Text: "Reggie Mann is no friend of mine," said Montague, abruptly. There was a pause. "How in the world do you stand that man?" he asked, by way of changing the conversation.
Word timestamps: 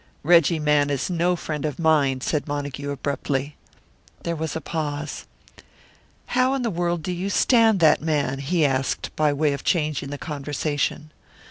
"Reggie 0.23 0.57
Mann 0.57 0.89
is 0.89 1.11
no 1.11 1.35
friend 1.35 1.63
of 1.63 1.77
mine," 1.77 2.21
said 2.21 2.47
Montague, 2.47 2.89
abruptly. 2.89 3.55
There 4.23 4.35
was 4.35 4.55
a 4.55 4.59
pause. 4.59 5.27
"How 6.33 6.55
in 6.55 6.63
the 6.63 6.71
world 6.71 7.03
do 7.03 7.11
you 7.11 7.29
stand 7.29 7.79
that 7.81 8.01
man?" 8.01 8.39
he 8.39 8.65
asked, 8.65 9.15
by 9.15 9.31
way 9.31 9.53
of 9.53 9.63
changing 9.63 10.09
the 10.09 10.17
conversation. 10.17 11.11